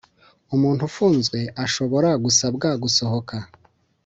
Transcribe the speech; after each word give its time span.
Umuntu 0.55 0.81
ufunzwe 0.89 1.39
ashobora 1.65 2.09
gusabwa 2.23 2.67
gusohoka. 2.83 3.35